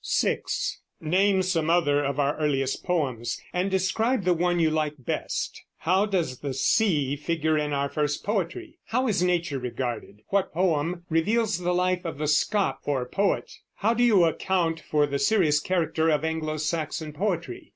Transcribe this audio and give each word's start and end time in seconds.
6. 0.03 0.81
Name 0.99 1.43
some 1.43 1.69
other 1.69 2.03
of 2.03 2.19
our 2.19 2.35
earliest 2.39 2.83
poems, 2.83 3.39
and 3.53 3.69
describe 3.69 4.23
the 4.23 4.33
one 4.33 4.57
you 4.57 4.71
like 4.71 4.95
best. 4.97 5.61
How 5.77 6.07
does 6.07 6.39
the 6.39 6.55
sea 6.55 7.15
figure 7.15 7.55
in 7.55 7.71
our 7.71 7.87
first 7.87 8.23
poetry? 8.23 8.79
How 8.85 9.07
is 9.07 9.21
nature 9.21 9.59
regarded? 9.59 10.23
What 10.29 10.51
poem 10.55 11.03
reveals 11.11 11.59
the 11.59 11.71
life 11.75 12.03
of 12.03 12.17
the 12.17 12.25
scop 12.27 12.79
or 12.85 13.05
poet? 13.07 13.51
How 13.75 13.93
do 13.93 14.03
you 14.03 14.23
account 14.23 14.79
for 14.79 15.05
the 15.05 15.19
serious 15.19 15.59
character 15.59 16.09
of 16.09 16.25
Anglo 16.25 16.57
Saxon 16.57 17.13
poetry? 17.13 17.69